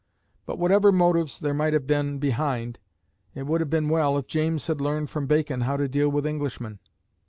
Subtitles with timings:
[0.47, 2.79] But whatever motives there might have been behind,
[3.35, 6.25] it would have been well if James had learned from Bacon how to deal with
[6.25, 6.79] Englishmen.